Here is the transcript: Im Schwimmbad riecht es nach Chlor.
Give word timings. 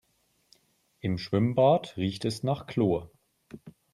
Im 1.01 1.19
Schwimmbad 1.19 1.95
riecht 1.95 2.25
es 2.25 2.41
nach 2.41 2.65
Chlor. 2.65 3.11